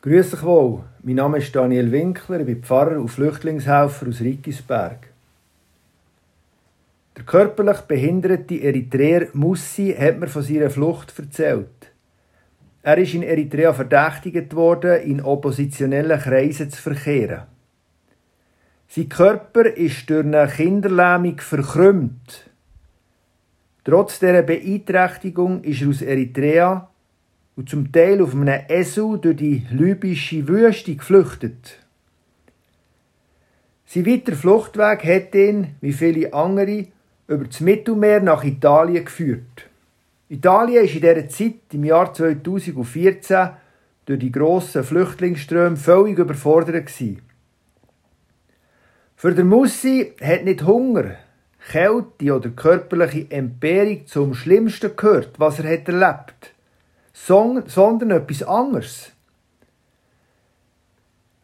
Grüß 0.00 0.30
dich 0.30 0.44
wohl, 0.44 0.84
mein 1.02 1.16
Name 1.16 1.38
ist 1.38 1.56
Daniel 1.56 1.90
Winkler, 1.90 2.38
ich 2.38 2.46
bin 2.46 2.62
Pfarrer 2.62 3.00
und 3.00 3.08
Flüchtlingshelfer 3.08 4.06
aus 4.06 4.20
Rickisberg. 4.20 5.08
Der 7.16 7.24
körperlich 7.24 7.80
behinderte 7.80 8.60
Eritreer 8.62 9.26
Mussi 9.32 9.92
hat 9.98 10.20
mir 10.20 10.28
von 10.28 10.42
seiner 10.44 10.70
Flucht 10.70 11.18
erzählt. 11.18 11.90
Er 12.84 12.96
ist 12.98 13.14
in 13.14 13.24
Eritrea 13.24 13.72
verdächtigt 13.72 14.54
worden, 14.54 15.02
in 15.02 15.20
oppositionellen 15.20 16.20
Kreisen 16.20 16.70
zu 16.70 16.80
verkehren. 16.80 17.48
Sein 18.86 19.08
Körper 19.08 19.66
ist 19.66 20.08
durch 20.08 20.24
eine 20.24 20.46
Kinderlähmung 20.46 21.40
verkrümmt. 21.40 22.48
Trotz 23.82 24.20
dieser 24.20 24.42
Beeinträchtigung 24.42 25.64
ist 25.64 25.82
er 25.82 25.88
aus 25.88 26.02
Eritrea 26.02 26.88
und 27.58 27.68
zum 27.68 27.90
Teil 27.90 28.22
auf 28.22 28.34
einem 28.34 28.60
Esel 28.68 29.18
durch 29.18 29.36
die 29.36 29.66
libysche 29.72 30.46
Wüste 30.46 30.94
geflüchtet. 30.94 31.80
Sein 33.84 34.06
weiterer 34.06 34.36
Fluchtweg 34.36 35.04
hat 35.04 35.34
ihn, 35.34 35.74
wie 35.80 35.92
viele 35.92 36.32
andere, 36.32 36.86
über 37.26 37.44
das 37.44 37.58
Mittelmeer 37.58 38.20
nach 38.20 38.44
Italien 38.44 39.04
geführt. 39.04 39.66
Italien 40.28 40.84
war 40.84 40.94
in 40.94 41.00
dieser 41.00 41.28
Zeit, 41.28 41.54
im 41.72 41.82
Jahr 41.82 42.14
2014, 42.14 43.48
durch 44.06 44.20
die 44.20 44.30
grossen 44.30 44.84
Flüchtlingsströme 44.84 45.76
völlig 45.76 46.16
überfordert. 46.16 46.92
Für 49.16 49.34
den 49.34 49.48
Mussi 49.48 50.12
hat 50.22 50.44
nicht 50.44 50.64
Hunger, 50.64 51.16
Kälte 51.72 52.36
oder 52.36 52.50
körperliche 52.50 53.28
Entbehrung 53.32 54.06
zum 54.06 54.34
Schlimmsten 54.34 54.94
gehört, 54.94 55.40
was 55.40 55.58
er 55.58 55.72
hat 55.72 55.88
erlebt 55.88 56.54
sondern 57.26 58.10
etwas 58.10 58.42
anderes. 58.42 59.12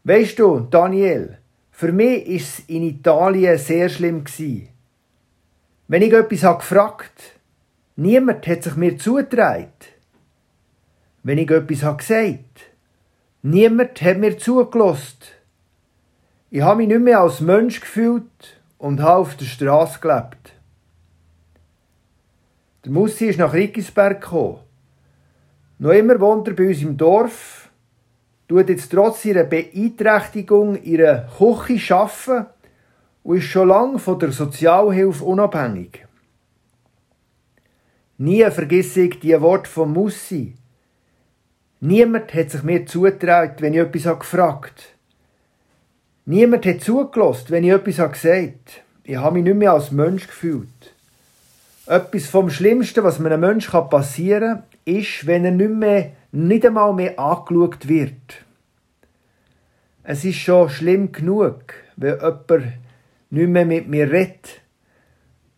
Weißt 0.05 0.38
du, 0.38 0.60
Daniel, 0.60 1.38
für 1.71 1.93
mich 1.93 2.26
war 2.26 2.35
es 2.35 2.59
in 2.66 2.82
Italien 2.82 3.59
sehr 3.59 3.88
schlimm 3.88 4.24
Wenn 5.88 6.02
ich 6.02 6.12
etwas 6.12 6.43
habe 6.43 6.59
gefragt, 6.59 7.38
niemand 7.96 8.46
hat 8.46 8.62
sich 8.62 8.76
mir 8.76 8.96
zugetragen. 8.99 9.73
Wenn 11.23 11.38
ich 11.38 11.51
etwas 11.51 11.82
habe 11.82 11.96
gesagt, 11.96 12.71
niemand 13.43 14.01
hat 14.02 14.18
mir 14.18 14.38
zugelassen. 14.38 15.18
Ich 16.51 16.62
habe 16.62 16.79
mich 16.79 16.88
nicht 16.88 17.01
mehr 17.01 17.21
als 17.21 17.40
Mensch 17.40 17.80
gefühlt 17.80 18.60
und 18.79 19.01
habe 19.01 19.21
auf 19.21 19.37
der 19.37 19.46
Straße 19.46 20.01
gelebt. 20.01 20.52
Der 22.84 22.93
Mussi 22.93 23.27
ist 23.27 23.38
nach 23.38 23.54
Rickisberg 23.54 24.21
gekommen. 24.21 24.63
Noch 25.79 25.93
immer 25.93 26.21
wohnt 26.21 26.49
er 26.49 26.55
bei 26.55 26.69
uns 26.69 26.83
im 26.83 26.97
Dorf, 26.97 27.71
tut 28.49 28.69
jetzt 28.69 28.91
trotz 28.91 29.25
ihrer 29.25 29.45
Beeinträchtigung 29.45 30.83
ihre 30.83 31.29
Küche 31.37 31.95
arbeiten 31.95 32.47
und 33.23 33.39
ist 33.39 33.45
schon 33.45 33.69
lange 33.69 33.99
von 33.99 34.19
der 34.19 34.33
Sozialhilfe 34.33 35.25
unabhängig. 35.25 36.07
Nie 38.19 38.49
vergesse 38.51 39.02
ich 39.02 39.19
die 39.21 39.41
Worte 39.41 39.69
von 39.69 39.93
Mussi. 39.93 40.55
Niemand 41.80 42.33
hat 42.33 42.51
sich 42.51 42.63
mir 42.63 42.87
zugetraut, 42.87 43.61
wenn 43.61 43.75
ich 43.75 43.80
etwas 43.80 44.19
gefragt 44.21 44.80
habe. 44.80 44.95
Niemand 46.27 46.65
hat 46.65 46.80
zugelassen, 46.80 47.47
wenn 47.49 47.65
ich 47.65 47.71
etwas 47.71 48.13
gesagt 48.13 48.33
habe. 48.33 48.85
Ich 49.02 49.17
habe 49.17 49.35
mich 49.35 49.45
nicht 49.45 49.57
mehr 49.57 49.73
als 49.73 49.91
Mensch 49.91 50.27
gefühlt. 50.27 50.93
Etwas 51.87 52.27
vom 52.27 52.49
Schlimmsten, 52.49 53.04
was 53.04 53.21
einem 53.21 53.40
Menschen 53.40 53.88
passieren 53.90 54.63
kann, 54.85 54.95
ist, 54.96 55.27
wenn 55.27 55.45
er 55.45 55.51
nicht, 55.51 55.71
mehr, 55.71 56.13
nicht 56.32 56.65
einmal 56.65 56.95
mehr 56.95 57.18
angeschaut 57.18 57.88
wird. 57.88 58.45
Es 60.02 60.24
ist 60.24 60.38
schon 60.38 60.71
schlimm 60.71 61.12
genug, 61.12 61.74
wenn 61.96 62.18
jemand 62.18 62.49
nicht 63.30 63.49
mehr 63.49 63.66
mit 63.66 63.88
mir 63.88 64.10
redet. 64.10 64.60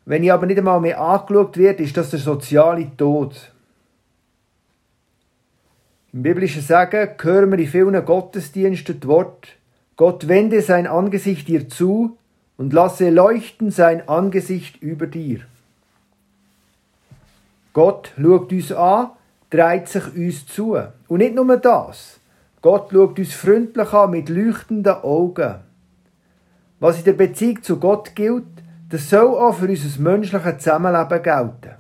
Wenn 0.05 0.25
ich 0.25 0.33
aber 0.33 0.47
nicht 0.47 0.59
einmal 0.59 0.81
mehr 0.81 1.01
angeschaut 1.01 1.57
werde, 1.57 1.83
ist 1.83 1.97
das 1.97 2.11
der 2.11 2.21
soziale 2.21 2.91
Tod. 2.97 3.53
Im 6.13 6.23
biblischen 6.23 6.63
Sagen 6.63 7.11
hören 7.21 7.51
wir 7.51 7.59
in 7.59 7.67
vielen 7.67 8.05
Gottesdiensten 8.05 9.01
das 9.01 9.09
Wort, 9.09 9.49
Gott 9.97 10.29
wende 10.29 10.61
sein 10.61 10.87
Angesicht 10.87 11.49
dir 11.49 11.69
zu 11.69 12.19
und 12.57 12.73
lasse 12.73 13.11
leuchten 13.11 13.71
sein 13.71 14.09
Angesicht 14.09 14.83
über 14.83 15.07
dir. 15.07 15.41
Gott 17.77 18.15
schaut 18.19 18.51
uns 18.53 18.73
an, 18.73 19.11
dreht 19.51 19.87
sich 19.87 20.17
uns 20.17 20.47
zu. 20.47 20.79
Und 21.09 21.19
nicht 21.19 21.35
nur 21.35 21.59
das. 21.59 22.19
Gott 22.63 22.89
schaut 22.91 23.19
uns 23.19 23.35
freundlich 23.35 23.93
an 23.93 24.13
mit 24.13 24.31
leuchtenden 24.31 24.95
Augen. 24.95 25.57
Was 26.81 27.01
in 27.01 27.05
der 27.05 27.13
Beziehung 27.13 27.63
zu 27.63 27.79
Gott 27.79 28.15
gilt, 28.15 28.47
das 28.89 29.11
soll 29.11 29.27
auch 29.27 29.57
für 29.57 29.69
unser 29.69 30.01
menschliches 30.01 30.57
Zusammenleben 30.57 31.23
gelten. 31.23 31.77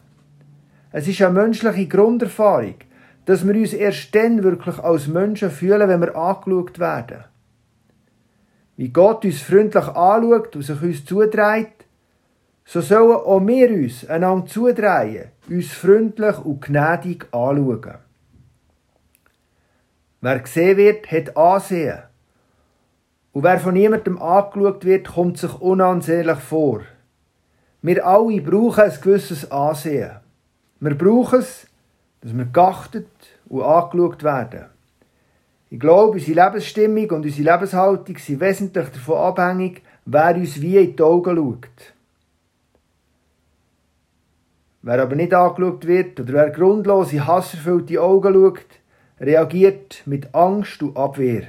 Es 0.92 1.08
ist 1.08 1.22
eine 1.22 1.32
menschliche 1.32 1.88
Grunderfahrung, 1.88 2.74
dass 3.24 3.46
wir 3.46 3.54
uns 3.54 3.72
erst 3.72 4.14
dann 4.14 4.42
wirklich 4.42 4.78
als 4.78 5.06
Menschen 5.06 5.50
fühlen, 5.50 5.88
wenn 5.88 6.02
wir 6.02 6.14
angeschaut 6.14 6.78
werden. 6.78 7.24
Wie 8.76 8.90
Gott 8.90 9.24
uns 9.24 9.40
freundlich 9.40 9.86
anschaut 9.86 10.56
und 10.56 10.62
sich 10.62 10.82
uns 10.82 11.06
zudreht, 11.06 11.85
so 12.68 12.80
sollen 12.80 13.12
auch 13.12 13.46
wir 13.46 13.70
uns 13.70 14.08
einander 14.08 14.46
zudrehen, 14.46 15.28
uns 15.48 15.72
freundlich 15.72 16.36
und 16.38 16.60
gnädig 16.60 17.26
anschauen. 17.32 17.98
Wer 20.20 20.38
gesehen 20.40 20.76
wird, 20.76 21.10
hat 21.12 21.36
Ansehen. 21.36 22.02
Und 23.32 23.44
wer 23.44 23.60
von 23.60 23.74
niemandem 23.74 24.20
angeschaut 24.20 24.84
wird, 24.84 25.06
kommt 25.06 25.38
sich 25.38 25.54
unansehnlich 25.60 26.38
vor. 26.38 26.80
Wir 27.82 28.04
alle 28.04 28.40
brauchen 28.40 28.82
ein 28.82 29.00
gewisses 29.00 29.48
Ansehen. 29.52 30.16
Wir 30.80 30.94
brauchen 30.96 31.38
es, 31.38 31.68
dass 32.20 32.36
wir 32.36 32.46
geachtet 32.46 33.06
und 33.48 33.62
angeschaut 33.62 34.24
werden. 34.24 34.64
Ich 35.70 35.78
glaube, 35.78 36.14
unsere 36.14 36.44
Lebensstimmung 36.44 37.10
und 37.10 37.24
unsere 37.24 37.52
Lebenshaltung 37.52 38.18
sind 38.18 38.40
wesentlich 38.40 38.88
davon 38.88 39.18
abhängig, 39.18 39.82
wer 40.04 40.34
uns 40.34 40.60
wie 40.60 40.78
in 40.78 40.96
die 40.96 41.02
Augen 41.02 41.36
schaut. 41.36 41.95
Wer 44.86 45.02
aber 45.02 45.16
nicht 45.16 45.34
angeschaut 45.34 45.84
wird 45.84 46.20
oder 46.20 46.32
wer 46.32 46.50
grundlos 46.50 47.12
in 47.12 47.26
hasserfüllte 47.26 48.00
Augen 48.00 48.34
schaut, 48.34 48.80
reagiert 49.20 50.02
mit 50.06 50.32
Angst 50.32 50.80
und 50.80 50.96
Abwehr. 50.96 51.48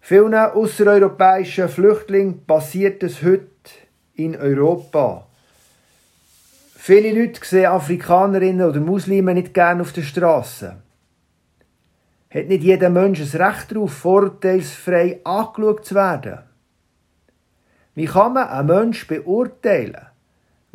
Vielen 0.00 0.34
außereuropäischen 0.34 1.68
Flüchtlingen 1.68 2.46
passiert 2.46 3.02
es 3.02 3.22
heute 3.22 3.50
in 4.14 4.34
Europa. 4.34 5.26
Viele 6.74 7.12
Leute 7.20 7.44
sehen 7.44 7.66
Afrikanerinnen 7.66 8.66
oder 8.66 8.80
Muslime 8.80 9.34
nicht 9.34 9.52
gern 9.52 9.82
auf 9.82 9.92
der 9.92 10.04
Straße. 10.04 10.76
Hat 12.30 12.48
nicht 12.48 12.64
jeder 12.64 12.88
Mensch 12.88 13.20
ein 13.20 13.42
Recht 13.42 13.72
darauf, 13.72 13.92
vorurteilsfrei 13.92 15.20
angeschaut 15.22 15.84
zu 15.84 15.94
werden? 15.96 16.38
Wie 17.94 18.06
kann 18.06 18.32
man 18.32 18.48
einen 18.48 18.68
Menschen 18.68 19.06
beurteilen? 19.06 20.13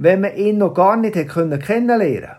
Wenn 0.02 0.22
man 0.22 0.34
ihn 0.38 0.60
noch 0.60 0.74
gar 0.74 0.96
nicht 0.96 1.14
kennenlernen 1.14 1.60
konnte. 1.60 2.38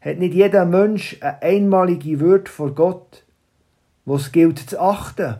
Hat 0.00 0.18
nicht 0.18 0.34
jeder 0.34 0.64
Mensch 0.64 1.16
eine 1.20 1.42
einmalige 1.42 2.20
Würde 2.20 2.48
vor 2.48 2.76
Gott, 2.76 3.24
was 4.04 4.30
gilt 4.30 4.60
zu 4.60 4.80
achten? 4.80 5.38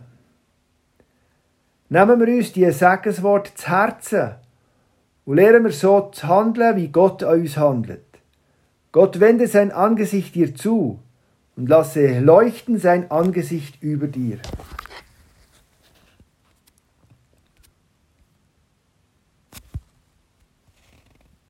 Nehmen 1.87 2.19
wir 2.19 2.35
uns 2.35 2.51
die 2.51 2.69
Segensworte 2.69 3.55
zu 3.55 3.69
Herzen 3.69 4.31
und 5.23 5.37
lernen 5.37 5.63
wir 5.63 5.71
so 5.71 6.09
zu 6.11 6.27
handeln, 6.27 6.75
wie 6.75 6.89
Gott 6.89 7.23
an 7.23 7.39
uns 7.39 7.55
handelt. 7.55 8.03
Gott 8.91 9.21
wende 9.21 9.47
sein 9.47 9.71
Angesicht 9.71 10.35
dir 10.35 10.53
zu 10.53 10.99
und 11.55 11.69
lasse 11.69 12.19
leuchten 12.19 12.77
sein 12.77 13.09
Angesicht 13.09 13.81
über 13.81 14.07
dir. 14.07 14.39